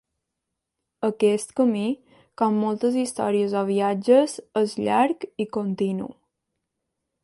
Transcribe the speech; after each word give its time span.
Aquest 1.07 1.53
camí, 1.59 1.83
com 2.43 2.57
moltes 2.63 2.99
històries 3.03 3.55
o 3.63 3.65
viatges, 3.71 4.37
és 4.65 4.77
llarg 4.85 5.31
i 5.47 5.51
continu. 5.61 6.13